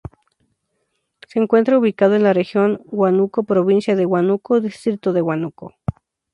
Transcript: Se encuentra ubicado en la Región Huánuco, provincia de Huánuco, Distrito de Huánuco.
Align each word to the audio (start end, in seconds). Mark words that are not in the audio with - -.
Se 1.27 1.37
encuentra 1.37 1.77
ubicado 1.77 2.15
en 2.15 2.23
la 2.23 2.33
Región 2.33 2.81
Huánuco, 2.85 3.43
provincia 3.43 3.95
de 3.95 4.07
Huánuco, 4.07 4.59
Distrito 4.59 5.13
de 5.13 5.21
Huánuco. 5.21 5.75